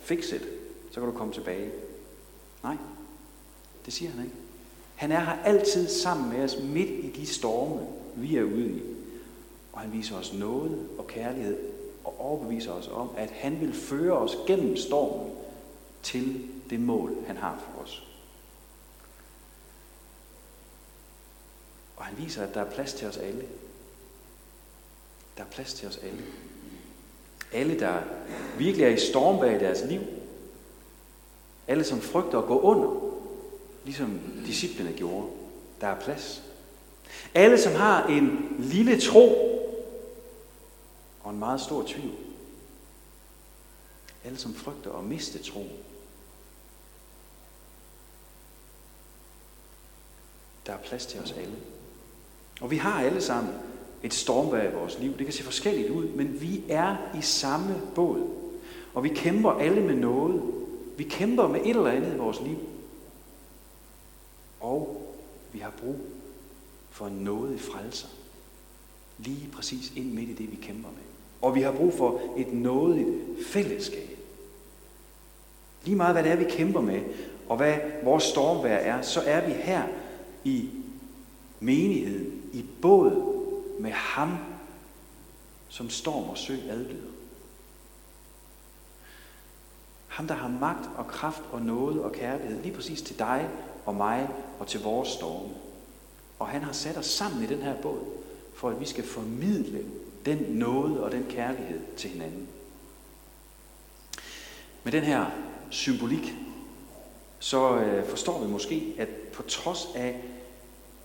fix 0.00 0.32
it, 0.32 0.42
så 0.90 1.00
kan 1.00 1.10
du 1.10 1.16
komme 1.16 1.32
tilbage. 1.32 1.70
Nej, 2.62 2.76
det 3.84 3.92
siger 3.92 4.10
han 4.10 4.24
ikke. 4.24 4.36
Han 4.94 5.12
er 5.12 5.20
her 5.20 5.42
altid 5.44 5.88
sammen 5.88 6.32
med 6.32 6.44
os 6.44 6.56
midt 6.62 6.90
i 6.90 7.10
de 7.10 7.26
storme, 7.26 7.86
vi 8.14 8.36
er 8.36 8.42
ude 8.42 8.70
i. 8.70 8.82
Og 9.72 9.80
han 9.80 9.92
viser 9.92 10.16
os 10.16 10.34
noget 10.34 10.88
og 10.98 11.06
kærlighed 11.06 11.58
og 12.04 12.20
overbeviser 12.20 12.72
os 12.72 12.88
om, 12.88 13.10
at 13.16 13.30
han 13.30 13.60
vil 13.60 13.72
føre 13.72 14.12
os 14.12 14.36
gennem 14.46 14.76
stormen 14.76 15.32
til 16.02 16.48
det 16.70 16.80
mål, 16.80 17.16
han 17.26 17.36
har 17.36 17.58
for 17.58 17.82
os. 17.82 18.06
Og 21.96 22.04
han 22.04 22.18
viser, 22.18 22.42
at 22.42 22.54
der 22.54 22.60
er 22.60 22.70
plads 22.70 22.94
til 22.94 23.08
os 23.08 23.16
alle. 23.16 23.44
Der 25.36 25.42
er 25.42 25.48
plads 25.48 25.74
til 25.74 25.88
os 25.88 25.96
alle. 25.96 26.24
Alle, 27.52 27.80
der 27.80 28.02
virkelig 28.58 28.84
er 28.84 28.90
i 28.90 28.98
stormbag 28.98 29.56
i 29.56 29.58
deres 29.58 29.84
liv. 29.88 30.00
Alle, 31.66 31.84
som 31.84 32.00
frygter 32.00 32.38
at 32.38 32.46
gå 32.46 32.60
under, 32.60 33.14
ligesom 33.84 34.20
disciplene 34.46 34.92
gjorde. 34.92 35.26
Der 35.80 35.86
er 35.86 36.00
plads. 36.00 36.42
Alle, 37.34 37.58
som 37.58 37.72
har 37.72 38.06
en 38.06 38.56
lille 38.58 39.00
tro 39.00 39.50
og 41.22 41.30
en 41.30 41.38
meget 41.38 41.60
stor 41.60 41.84
tvivl. 41.86 42.14
Alle, 44.24 44.38
som 44.38 44.54
frygter 44.54 44.92
at 44.92 45.04
miste 45.04 45.42
tro. 45.42 45.66
Der 50.66 50.72
er 50.72 50.78
plads 50.78 51.06
til 51.06 51.20
os 51.20 51.32
alle. 51.32 51.56
Og 52.60 52.70
vi 52.70 52.76
har 52.76 53.00
alle 53.00 53.22
sammen 53.22 53.54
et 54.04 54.14
stormvejr 54.14 54.70
i 54.70 54.74
vores 54.74 54.98
liv. 54.98 55.18
Det 55.18 55.26
kan 55.26 55.32
se 55.32 55.42
forskelligt 55.42 55.90
ud, 55.90 56.08
men 56.08 56.40
vi 56.40 56.62
er 56.68 56.96
i 57.18 57.22
samme 57.22 57.80
båd. 57.94 58.28
Og 58.94 59.04
vi 59.04 59.08
kæmper 59.08 59.50
alle 59.50 59.80
med 59.80 59.94
noget. 59.94 60.42
Vi 60.96 61.04
kæmper 61.04 61.48
med 61.48 61.60
et 61.60 61.70
eller 61.70 61.90
andet 61.90 62.14
i 62.14 62.18
vores 62.18 62.40
liv. 62.40 62.56
Og 64.60 65.12
vi 65.52 65.58
har 65.58 65.72
brug 65.82 65.96
for 66.90 67.08
noget 67.08 67.54
i 67.54 67.58
frelser. 67.58 68.08
Lige 69.18 69.48
præcis 69.52 69.92
ind 69.96 70.12
midt 70.12 70.30
i 70.30 70.32
det, 70.32 70.50
vi 70.50 70.56
kæmper 70.56 70.88
med. 70.88 71.04
Og 71.42 71.54
vi 71.54 71.62
har 71.62 71.72
brug 71.72 71.94
for 71.94 72.20
et 72.36 72.52
nådigt 72.52 73.08
fællesskab. 73.46 74.18
Lige 75.84 75.96
meget 75.96 76.14
hvad 76.14 76.22
det 76.22 76.32
er, 76.32 76.36
vi 76.36 76.50
kæmper 76.50 76.80
med, 76.80 77.00
og 77.48 77.56
hvad 77.56 77.76
vores 78.02 78.24
stormvær 78.24 78.76
er, 78.76 79.02
så 79.02 79.20
er 79.20 79.46
vi 79.46 79.52
her 79.52 79.82
i 80.44 80.68
menigheden, 81.60 82.42
i 82.52 82.64
båd 82.82 83.33
med 83.78 83.90
ham, 83.90 84.38
som 85.68 85.90
storm 85.90 86.28
og 86.28 86.38
sø 86.38 86.54
adlyder. 86.68 87.10
Ham, 90.08 90.26
der 90.26 90.34
har 90.34 90.48
magt 90.48 90.90
og 90.96 91.06
kraft 91.06 91.42
og 91.52 91.62
nåde 91.62 92.04
og 92.04 92.12
kærlighed, 92.12 92.62
lige 92.62 92.74
præcis 92.74 93.02
til 93.02 93.18
dig 93.18 93.48
og 93.86 93.94
mig 93.94 94.28
og 94.58 94.66
til 94.66 94.82
vores 94.82 95.08
storme. 95.08 95.54
Og 96.38 96.48
han 96.48 96.62
har 96.62 96.72
sat 96.72 96.96
os 96.96 97.06
sammen 97.06 97.42
i 97.42 97.46
den 97.46 97.62
her 97.62 97.82
båd, 97.82 98.00
for 98.54 98.70
at 98.70 98.80
vi 98.80 98.84
skal 98.84 99.04
formidle 99.04 99.84
den 100.26 100.38
nåde 100.38 101.04
og 101.04 101.12
den 101.12 101.26
kærlighed 101.30 101.80
til 101.96 102.10
hinanden. 102.10 102.48
Med 104.84 104.92
den 104.92 105.02
her 105.02 105.26
symbolik, 105.70 106.34
så 107.38 107.76
øh, 107.76 108.08
forstår 108.08 108.44
vi 108.44 108.50
måske, 108.50 108.94
at 108.98 109.08
på 109.08 109.42
trods 109.42 109.88
af 109.94 110.20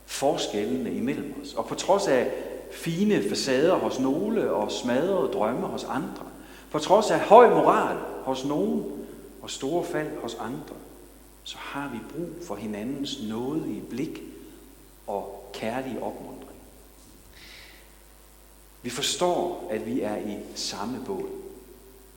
forskellene 0.05 0.93
imellem 0.93 1.33
os, 1.41 1.53
og 1.53 1.65
på 1.65 1.75
trods 1.75 2.07
af 2.07 2.31
fine 2.71 3.23
facader 3.29 3.75
hos 3.75 3.99
nogle 3.99 4.51
og 4.51 4.71
smadrede 4.71 5.33
drømme 5.33 5.67
hos 5.67 5.83
andre, 5.83 6.25
på 6.71 6.79
trods 6.79 7.11
af 7.11 7.19
høj 7.19 7.49
moral 7.49 7.97
hos 8.23 8.45
nogen 8.45 8.85
og 9.41 9.49
store 9.49 9.83
fald 9.83 10.21
hos 10.21 10.35
andre, 10.35 10.75
så 11.43 11.57
har 11.57 11.89
vi 11.93 11.99
brug 12.13 12.29
for 12.47 12.55
hinandens 12.55 13.19
nådige 13.29 13.81
blik 13.89 14.21
og 15.07 15.49
kærlige 15.53 16.03
opmuntring. 16.03 16.59
Vi 18.81 18.89
forstår, 18.89 19.67
at 19.71 19.85
vi 19.85 20.01
er 20.01 20.17
i 20.17 20.37
samme 20.55 20.99
båd. 21.05 21.25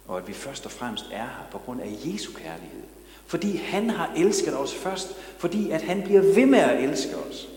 og 0.08 0.18
at 0.18 0.28
vi 0.28 0.32
først 0.32 0.66
og 0.66 0.72
fremmest 0.72 1.04
er 1.12 1.24
her 1.24 1.46
på 1.52 1.58
grund 1.58 1.80
af 1.80 1.98
Jesu 2.04 2.32
kærlighed. 2.32 2.82
Fordi 3.26 3.56
han 3.56 3.90
har 3.90 4.12
elsket 4.16 4.58
os 4.58 4.74
først, 4.74 5.16
fordi 5.38 5.70
at 5.70 5.82
han 5.82 6.02
bliver 6.02 6.20
ved 6.20 6.46
med 6.46 6.58
at 6.58 6.84
elske 6.84 7.16
os. 7.16 7.48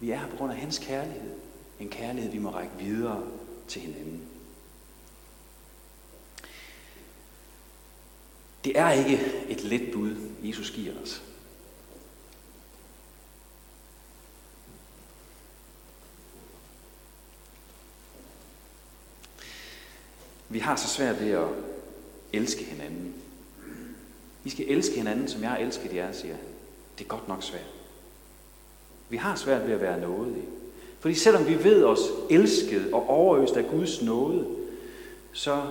Vi 0.00 0.10
er 0.10 0.16
her 0.16 0.28
på 0.28 0.36
grund 0.36 0.52
af 0.52 0.58
hans 0.58 0.78
kærlighed. 0.78 1.34
En 1.80 1.88
kærlighed, 1.88 2.30
vi 2.32 2.38
må 2.38 2.50
række 2.50 2.72
videre 2.78 3.22
til 3.68 3.80
hinanden. 3.82 4.28
Det 8.64 8.78
er 8.78 8.90
ikke 8.90 9.20
et 9.48 9.64
let 9.64 9.92
bud, 9.92 10.16
Jesus 10.42 10.70
giver 10.70 11.02
os. 11.02 11.22
Vi 20.48 20.58
har 20.58 20.76
så 20.76 20.88
svært 20.88 21.20
ved 21.20 21.30
at 21.30 21.48
elske 22.32 22.64
hinanden. 22.64 23.14
Vi 24.44 24.50
skal 24.50 24.68
elske 24.68 24.96
hinanden, 24.96 25.28
som 25.28 25.42
jeg 25.42 25.50
har 25.50 25.56
elsket 25.56 25.94
jer, 25.94 26.12
siger 26.12 26.34
han. 26.34 26.44
Det 26.98 27.04
er 27.04 27.08
godt 27.08 27.28
nok 27.28 27.42
svært. 27.42 27.75
Vi 29.08 29.16
har 29.16 29.34
svært 29.34 29.66
ved 29.66 29.74
at 29.74 29.80
være 29.80 30.00
nådige. 30.00 30.44
Fordi 31.00 31.14
selvom 31.14 31.46
vi 31.46 31.64
ved 31.64 31.84
os 31.84 32.00
elsket 32.30 32.92
og 32.92 33.08
overøst 33.08 33.56
af 33.56 33.66
Guds 33.66 34.02
nåde, 34.02 34.46
så, 35.32 35.62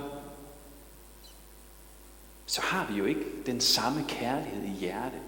så 2.45 2.61
har 2.61 2.87
vi 2.91 2.97
jo 2.97 3.05
ikke 3.05 3.25
den 3.45 3.61
samme 3.61 4.05
kærlighed 4.07 4.63
i 4.63 4.79
hjertet, 4.79 5.19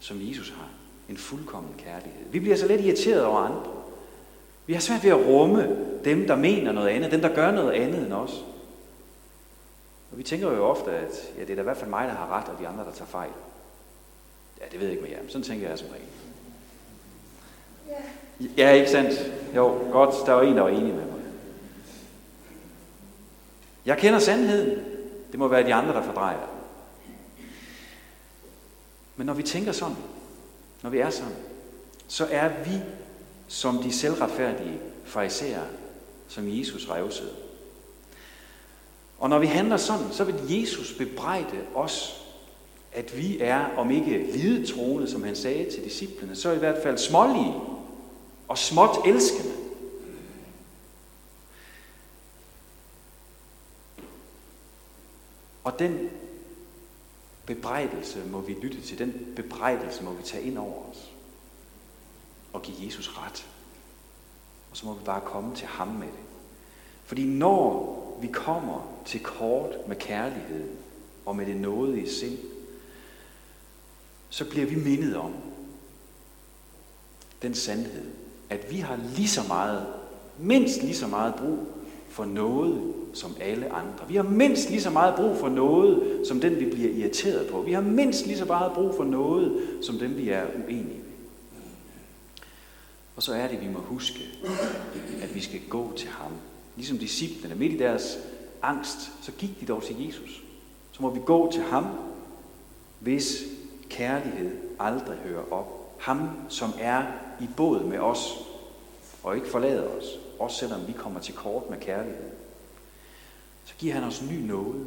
som 0.00 0.16
Jesus 0.20 0.50
har. 0.50 0.68
En 1.08 1.16
fuldkommen 1.16 1.74
kærlighed. 1.78 2.20
Vi 2.30 2.40
bliver 2.40 2.56
så 2.56 2.66
lidt 2.66 2.80
irriteret 2.80 3.24
over 3.24 3.38
andre. 3.38 3.64
Vi 4.66 4.72
har 4.72 4.80
svært 4.80 5.04
ved 5.04 5.10
at 5.10 5.26
rumme 5.26 5.76
dem, 6.04 6.26
der 6.26 6.36
mener 6.36 6.72
noget 6.72 6.88
andet, 6.88 7.10
dem, 7.10 7.20
der 7.20 7.34
gør 7.34 7.50
noget 7.50 7.72
andet 7.72 8.02
end 8.02 8.12
os. 8.12 8.44
Og 10.12 10.18
vi 10.18 10.22
tænker 10.22 10.52
jo 10.52 10.64
ofte, 10.64 10.90
at 10.90 11.32
ja, 11.38 11.40
det 11.40 11.50
er 11.50 11.54
da 11.54 11.60
i 11.60 11.64
hvert 11.64 11.76
fald 11.76 11.90
mig, 11.90 12.08
der 12.08 12.14
har 12.14 12.28
ret, 12.28 12.48
og 12.48 12.58
de 12.60 12.68
andre, 12.68 12.84
der 12.84 12.92
tager 12.92 13.08
fejl. 13.08 13.30
Ja, 14.60 14.64
det 14.72 14.80
ved 14.80 14.86
jeg 14.86 14.90
ikke 14.90 15.02
med 15.02 15.10
jer, 15.10 15.20
men 15.20 15.30
sådan 15.30 15.44
tænker 15.44 15.68
jeg 15.68 15.78
som 15.78 15.88
regel. 15.88 16.08
Ja, 18.56 18.70
ikke 18.70 18.90
sandt? 18.90 19.32
Jo, 19.56 19.78
godt, 19.92 20.26
der 20.26 20.32
var 20.32 20.42
en, 20.42 20.56
der 20.56 20.62
var 20.62 20.68
enig 20.68 20.94
med 20.94 21.04
mig. 21.04 21.20
Jeg 23.86 23.98
kender 23.98 24.18
sandheden. 24.18 24.78
Det 25.30 25.38
må 25.38 25.48
være 25.48 25.66
de 25.66 25.74
andre, 25.74 25.92
der 25.92 26.02
fordrejer. 26.02 26.38
Men 29.16 29.26
når 29.26 29.34
vi 29.34 29.42
tænker 29.42 29.72
sådan, 29.72 29.96
når 30.82 30.90
vi 30.90 30.98
er 30.98 31.10
sådan, 31.10 31.32
så 32.08 32.26
er 32.30 32.48
vi 32.48 32.80
som 33.48 33.78
de 33.78 33.92
selvretfærdige 33.92 34.78
fariserer, 35.04 35.64
som 36.28 36.58
Jesus 36.58 36.88
revsede. 36.90 37.30
Og 39.18 39.30
når 39.30 39.38
vi 39.38 39.46
handler 39.46 39.76
sådan, 39.76 40.12
så 40.12 40.24
vil 40.24 40.60
Jesus 40.60 40.92
bebrejde 40.92 41.58
os, 41.74 42.24
at 42.92 43.18
vi 43.18 43.40
er, 43.40 43.66
om 43.76 43.90
ikke 43.90 44.32
lidetroende, 44.32 45.10
som 45.10 45.22
han 45.22 45.36
sagde 45.36 45.70
til 45.70 45.84
disciplene, 45.84 46.36
så 46.36 46.52
i 46.52 46.58
hvert 46.58 46.82
fald 46.82 46.98
smålige 46.98 47.54
og 48.52 48.58
småt 48.58 49.06
elskende. 49.06 49.54
Og 55.64 55.78
den 55.78 56.10
bebrejdelse 57.46 58.24
må 58.24 58.40
vi 58.40 58.52
lytte 58.52 58.80
til, 58.80 58.98
den 58.98 59.32
bebrejdelse 59.36 60.04
må 60.04 60.12
vi 60.12 60.22
tage 60.22 60.42
ind 60.42 60.58
over 60.58 60.90
os 60.90 61.12
og 62.52 62.62
give 62.62 62.76
Jesus 62.86 63.08
ret. 63.08 63.46
Og 64.70 64.76
så 64.76 64.86
må 64.86 64.94
vi 64.94 65.04
bare 65.04 65.20
komme 65.20 65.56
til 65.56 65.66
ham 65.66 65.88
med 65.88 66.06
det. 66.06 66.24
Fordi 67.04 67.24
når 67.24 68.18
vi 68.20 68.26
kommer 68.26 69.02
til 69.06 69.22
kort 69.22 69.88
med 69.88 69.96
kærlighed 69.96 70.70
og 71.26 71.36
med 71.36 71.46
det 71.46 71.56
nådige 71.56 72.10
sind, 72.10 72.38
så 74.30 74.50
bliver 74.50 74.66
vi 74.66 74.74
mindet 74.74 75.16
om 75.16 75.34
den 77.42 77.54
sandhed, 77.54 78.21
at 78.52 78.70
vi 78.70 78.76
har 78.76 78.98
lige 79.16 79.28
så 79.28 79.40
meget, 79.48 79.86
mindst 80.38 80.82
lige 80.82 80.94
så 80.94 81.06
meget 81.06 81.34
brug 81.34 81.58
for 82.08 82.24
noget 82.24 82.94
som 83.14 83.36
alle 83.40 83.72
andre. 83.72 84.08
Vi 84.08 84.16
har 84.16 84.22
mindst 84.22 84.70
lige 84.70 84.82
så 84.82 84.90
meget 84.90 85.14
brug 85.14 85.36
for 85.36 85.48
noget, 85.48 86.20
som 86.28 86.40
den 86.40 86.60
vi 86.60 86.70
bliver 86.70 86.90
irriteret 86.90 87.50
på. 87.50 87.62
Vi 87.62 87.72
har 87.72 87.80
mindst 87.80 88.26
lige 88.26 88.38
så 88.38 88.44
meget 88.44 88.72
brug 88.72 88.94
for 88.96 89.04
noget, 89.04 89.62
som 89.82 89.98
den 89.98 90.16
vi 90.16 90.28
er 90.28 90.42
uenige 90.64 90.84
med. 90.84 91.12
Og 93.16 93.22
så 93.22 93.34
er 93.34 93.48
det, 93.48 93.60
vi 93.60 93.68
må 93.68 93.78
huske, 93.78 94.20
at 95.22 95.34
vi 95.34 95.40
skal 95.40 95.60
gå 95.68 95.92
til 95.96 96.08
ham 96.08 96.32
ligesom 96.76 96.98
disciplene, 96.98 97.54
midt 97.54 97.72
i 97.72 97.76
deres 97.76 98.18
angst, 98.62 99.12
så 99.22 99.32
gik 99.32 99.60
de 99.60 99.66
dog 99.66 99.82
til 99.82 100.06
Jesus. 100.06 100.42
Så 100.92 101.02
må 101.02 101.10
vi 101.10 101.20
gå 101.26 101.52
til 101.52 101.62
ham, 101.62 101.86
hvis 103.00 103.44
kærlighed 103.90 104.50
aldrig 104.80 105.16
hører 105.24 105.52
op. 105.52 105.96
Ham, 106.00 106.30
som 106.48 106.70
er 106.80 107.02
i 107.42 107.48
båd 107.56 107.84
med 107.84 107.98
os, 107.98 108.38
og 109.22 109.36
ikke 109.36 109.48
forlader 109.48 109.88
os, 109.88 110.04
også 110.38 110.56
selvom 110.56 110.86
vi 110.86 110.92
kommer 110.92 111.20
til 111.20 111.34
kort 111.34 111.70
med 111.70 111.80
kærlighed. 111.80 112.30
Så 113.64 113.74
giver 113.78 113.94
han 113.94 114.04
os 114.04 114.22
ny 114.30 114.46
nåde. 114.46 114.86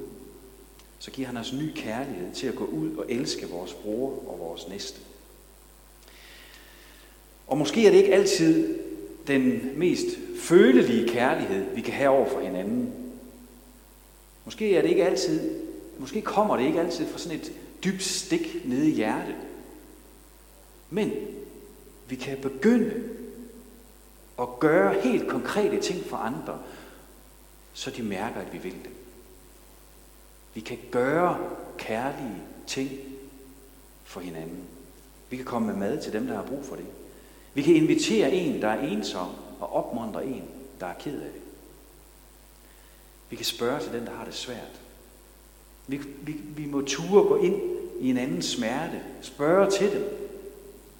Så 1.00 1.12
giver 1.12 1.28
han 1.28 1.38
os 1.38 1.54
ny 1.54 1.72
kærlighed 1.76 2.34
til 2.34 2.48
at 2.48 2.56
gå 2.56 2.66
ud 2.66 2.96
og 2.96 3.06
elske 3.10 3.50
vores 3.50 3.74
bror 3.74 4.10
og 4.28 4.40
vores 4.40 4.68
næste. 4.68 5.00
Og 7.48 7.58
måske 7.58 7.88
er 7.88 7.92
det 7.92 7.98
ikke 7.98 8.14
altid 8.14 8.80
den 9.28 9.72
mest 9.76 10.06
følelige 10.40 11.08
kærlighed, 11.08 11.76
vi 11.76 11.82
kan 11.82 11.94
have 11.94 12.10
over 12.10 12.30
for 12.30 12.40
hinanden. 12.40 12.94
Måske 14.46 14.78
er 14.78 14.82
det 14.82 14.90
ikke 14.90 15.06
altid, 15.06 15.62
måske 15.98 16.22
kommer 16.22 16.58
det 16.58 16.66
ikke 16.66 16.80
altid 16.80 17.08
fra 17.08 17.20
sådan 17.20 17.38
et 17.38 17.52
dybt 17.84 18.04
stik 18.04 18.62
nede 18.66 18.90
i 18.90 18.94
hjertet. 18.94 19.36
Men 20.90 21.12
vi 22.08 22.16
kan 22.16 22.38
begynde 22.42 23.04
at 24.40 24.48
gøre 24.60 25.02
helt 25.02 25.30
konkrete 25.30 25.82
ting 25.82 26.06
for 26.06 26.18
andre, 26.18 26.60
så 27.74 27.92
de 27.92 28.04
mærker, 28.04 28.42
at 28.42 28.54
vi 28.54 28.58
vil 28.58 28.74
det. 28.84 28.92
Vi 30.54 30.62
kan 30.62 30.78
gøre 30.92 31.40
kærlige 31.78 32.42
ting 32.68 32.90
for 34.04 34.20
hinanden. 34.20 34.64
Vi 35.30 35.36
kan 35.36 35.46
komme 35.46 35.68
med 35.68 35.76
mad 35.76 36.02
til 36.02 36.14
dem, 36.14 36.28
der 36.28 36.36
har 36.36 36.44
brug 36.44 36.66
for 36.66 36.76
det. 36.76 36.86
Vi 37.54 37.62
kan 37.62 37.76
invitere 37.76 38.32
en, 38.32 38.62
der 38.62 38.68
er 38.68 38.88
ensom, 38.88 39.28
og 39.60 39.74
opmuntre 39.74 40.26
en, 40.26 40.44
der 40.80 40.86
er 40.86 40.94
ked 41.00 41.22
af 41.22 41.32
det. 41.34 41.42
Vi 43.30 43.36
kan 43.36 43.46
spørge 43.46 43.80
til 43.80 43.92
den, 43.92 44.06
der 44.06 44.12
har 44.12 44.26
det 44.26 44.34
svært. 44.34 44.82
Vi, 45.88 45.98
vi, 45.98 46.32
vi 46.32 46.66
må 46.66 46.82
ture 46.82 47.24
gå 47.24 47.38
ind 47.38 47.62
i 48.00 48.10
en 48.10 48.18
anden 48.18 48.42
smerte. 48.42 49.02
Spørge 49.22 49.72
til 49.72 49.92
dem. 49.92 50.25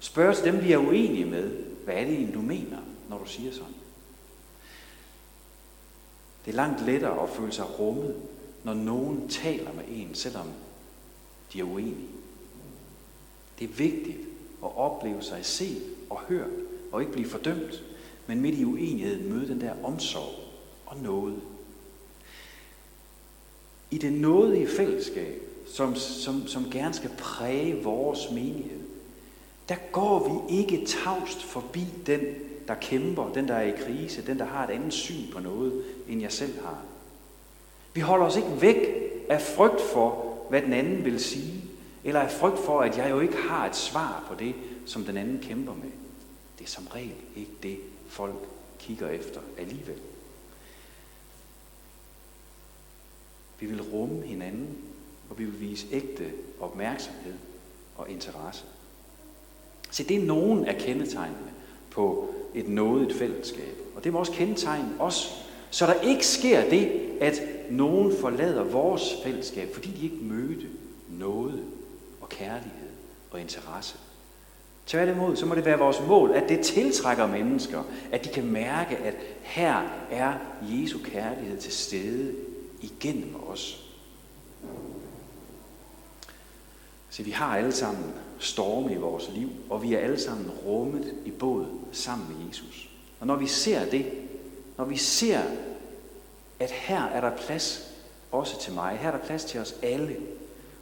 Spørg 0.00 0.36
til 0.36 0.44
dem, 0.44 0.62
vi 0.62 0.72
er 0.72 0.78
uenige 0.78 1.24
med. 1.24 1.50
Hvad 1.84 1.94
er 1.94 2.04
det 2.04 2.12
egentlig, 2.12 2.34
du 2.34 2.42
mener, 2.42 2.78
når 3.08 3.18
du 3.18 3.26
siger 3.26 3.52
sådan? 3.52 3.74
Det 6.44 6.52
er 6.52 6.56
langt 6.56 6.86
lettere 6.86 7.22
at 7.22 7.30
føle 7.30 7.52
sig 7.52 7.78
rummet, 7.78 8.16
når 8.64 8.74
nogen 8.74 9.28
taler 9.28 9.72
med 9.72 9.84
en, 9.88 10.14
selvom 10.14 10.46
de 11.52 11.60
er 11.60 11.64
uenige. 11.64 12.08
Det 13.58 13.70
er 13.70 13.74
vigtigt 13.74 14.18
at 14.64 14.76
opleve 14.76 15.22
sig 15.22 15.44
set 15.44 15.82
og 16.10 16.20
hørt, 16.20 16.50
og 16.92 17.00
ikke 17.00 17.12
blive 17.12 17.28
fordømt, 17.28 17.84
men 18.26 18.40
midt 18.40 18.58
i 18.58 18.64
uenigheden 18.64 19.32
møde 19.32 19.48
den 19.48 19.60
der 19.60 19.84
omsorg 19.84 20.34
og 20.86 20.96
noget. 20.96 21.40
I 23.90 23.98
det 23.98 24.12
nådige 24.12 24.68
fællesskab, 24.68 25.42
som, 25.66 25.96
som, 25.96 26.46
som 26.46 26.70
gerne 26.70 26.94
skal 26.94 27.10
præge 27.18 27.82
vores 27.82 28.30
menighed, 28.30 28.85
der 29.68 29.76
går 29.92 30.28
vi 30.28 30.58
ikke 30.58 30.86
tavst 30.86 31.42
forbi 31.42 31.86
den, 32.06 32.20
der 32.68 32.74
kæmper, 32.74 33.32
den, 33.32 33.48
der 33.48 33.54
er 33.54 33.74
i 33.74 33.82
krise, 33.84 34.26
den, 34.26 34.38
der 34.38 34.44
har 34.44 34.64
et 34.64 34.70
andet 34.70 34.92
syn 34.92 35.32
på 35.32 35.40
noget, 35.40 35.84
end 36.08 36.20
jeg 36.20 36.32
selv 36.32 36.64
har. 36.64 36.82
Vi 37.94 38.00
holder 38.00 38.26
os 38.26 38.36
ikke 38.36 38.60
væk 38.60 38.76
af 39.28 39.42
frygt 39.42 39.80
for, 39.80 40.36
hvad 40.48 40.62
den 40.62 40.72
anden 40.72 41.04
vil 41.04 41.20
sige, 41.20 41.64
eller 42.04 42.20
af 42.20 42.30
frygt 42.30 42.58
for, 42.58 42.80
at 42.80 42.98
jeg 42.98 43.10
jo 43.10 43.20
ikke 43.20 43.36
har 43.36 43.66
et 43.66 43.76
svar 43.76 44.24
på 44.28 44.34
det, 44.34 44.54
som 44.86 45.04
den 45.04 45.16
anden 45.16 45.38
kæmper 45.42 45.74
med. 45.74 45.90
Det 46.58 46.64
er 46.64 46.68
som 46.68 46.86
regel 46.86 47.14
ikke 47.36 47.52
det, 47.62 47.78
folk 48.08 48.34
kigger 48.78 49.08
efter 49.08 49.40
alligevel. 49.58 49.98
Vi 53.60 53.66
vil 53.66 53.82
rumme 53.82 54.22
hinanden, 54.22 54.78
og 55.30 55.38
vi 55.38 55.44
vil 55.44 55.60
vise 55.60 55.86
ægte 55.92 56.32
opmærksomhed 56.60 57.34
og 57.96 58.10
interesse. 58.10 58.64
Se, 59.96 60.04
det 60.04 60.16
er 60.16 60.24
nogen 60.26 60.64
af 60.64 60.76
kendetegnene 60.76 61.50
på 61.90 62.28
et 62.54 62.68
nådigt 62.68 63.18
fællesskab. 63.18 63.76
Og 63.96 64.04
det 64.04 64.12
må 64.12 64.18
også 64.18 64.32
kendetegne 64.32 64.88
os, 64.98 65.46
så 65.70 65.86
der 65.86 66.00
ikke 66.00 66.26
sker 66.26 66.70
det, 66.70 66.90
at 67.20 67.42
nogen 67.70 68.16
forlader 68.20 68.64
vores 68.64 69.02
fællesskab, 69.24 69.74
fordi 69.74 69.90
de 69.90 70.04
ikke 70.04 70.24
mødte 70.24 70.66
noget 71.08 71.62
og 72.20 72.28
kærlighed 72.28 72.88
og 73.30 73.40
interesse. 73.40 73.96
Tværtimod, 74.86 75.36
så 75.36 75.46
må 75.46 75.54
det 75.54 75.64
være 75.64 75.78
vores 75.78 76.00
mål, 76.08 76.30
at 76.30 76.48
det 76.48 76.60
tiltrækker 76.60 77.26
mennesker, 77.26 77.82
at 78.12 78.24
de 78.24 78.28
kan 78.28 78.46
mærke, 78.46 78.96
at 78.96 79.14
her 79.42 79.82
er 80.10 80.32
Jesu 80.62 80.98
kærlighed 81.04 81.58
til 81.58 81.72
stede 81.72 82.34
igennem 82.80 83.34
os. 83.48 83.85
Så 87.16 87.22
vi 87.22 87.30
har 87.30 87.56
alle 87.56 87.72
sammen 87.72 88.14
storme 88.38 88.92
i 88.92 88.96
vores 88.96 89.30
liv, 89.34 89.50
og 89.70 89.82
vi 89.82 89.94
er 89.94 89.98
alle 89.98 90.20
sammen 90.20 90.50
rummet 90.50 91.14
i 91.24 91.30
båd 91.30 91.66
sammen 91.92 92.28
med 92.28 92.48
Jesus. 92.48 92.88
Og 93.20 93.26
når 93.26 93.36
vi 93.36 93.46
ser 93.46 93.90
det, 93.90 94.12
når 94.76 94.84
vi 94.84 94.96
ser, 94.96 95.42
at 96.60 96.70
her 96.70 97.02
er 97.02 97.20
der 97.20 97.36
plads 97.36 97.94
også 98.32 98.60
til 98.60 98.72
mig, 98.72 98.98
her 98.98 99.08
er 99.08 99.18
der 99.18 99.26
plads 99.26 99.44
til 99.44 99.60
os 99.60 99.74
alle, 99.82 100.16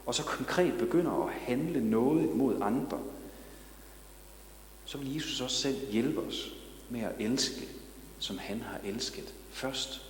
og 0.05 0.15
så 0.15 0.23
konkret 0.23 0.77
begynder 0.77 1.25
at 1.25 1.33
handle 1.33 1.89
noget 1.89 2.35
mod 2.35 2.61
andre, 2.61 2.99
så 4.85 4.97
vil 4.97 5.13
Jesus 5.15 5.41
også 5.41 5.57
selv 5.57 5.91
hjælpe 5.91 6.21
os 6.21 6.53
med 6.89 7.01
at 7.01 7.13
elske, 7.19 7.67
som 8.19 8.37
han 8.37 8.61
har 8.61 8.79
elsket 8.83 9.33
først. 9.51 10.01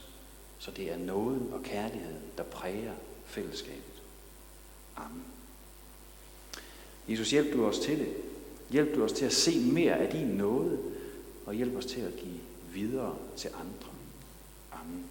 Så 0.60 0.72
det 0.72 0.92
er 0.92 0.98
nåden 0.98 1.50
og 1.54 1.64
kærligheden, 1.64 2.22
der 2.38 2.44
præger 2.44 2.94
fællesskabet. 3.26 4.02
Amen. 4.96 5.35
Jesus, 7.10 7.32
hjælp 7.32 7.54
du 7.54 7.66
os 7.66 7.80
til 7.80 8.00
det. 8.00 8.08
Hjælp 8.70 8.96
du 8.96 9.04
os 9.04 9.12
til 9.12 9.26
at 9.26 9.34
se 9.34 9.60
mere 9.60 9.94
af 9.94 10.12
din 10.12 10.28
nåde, 10.28 10.80
og 11.46 11.54
hjælp 11.54 11.76
os 11.76 11.86
til 11.86 12.02
at 12.02 12.16
give 12.16 12.40
videre 12.74 13.16
til 13.38 13.48
andre. 13.48 13.92
Amen. 14.72 15.06